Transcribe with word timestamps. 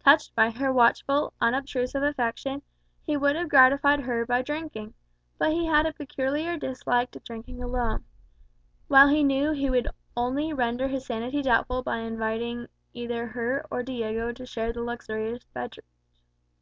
Touched 0.00 0.34
by 0.34 0.50
her 0.50 0.70
watchful, 0.70 1.32
unobtrusive 1.40 2.02
affection, 2.02 2.60
he 3.00 3.16
would 3.16 3.34
have 3.36 3.48
gratified 3.48 4.00
her 4.00 4.26
by 4.26 4.42
drinking; 4.42 4.92
but 5.38 5.50
he 5.52 5.64
had 5.64 5.86
a 5.86 5.94
peculiar 5.94 6.58
dislike 6.58 7.10
to 7.12 7.20
drinking 7.20 7.62
alone, 7.62 8.04
while 8.88 9.08
he 9.08 9.24
knew 9.24 9.52
he 9.52 9.70
would 9.70 9.88
only 10.14 10.52
render 10.52 10.88
his 10.88 11.06
sanity 11.06 11.40
doubtful 11.40 11.82
by 11.82 12.00
inviting 12.00 12.66
either 12.92 13.28
her 13.28 13.64
or 13.70 13.82
Diego 13.82 14.30
to 14.30 14.44
share 14.44 14.74
the 14.74 14.82
luxurious 14.82 15.42
beverage. 15.54 15.80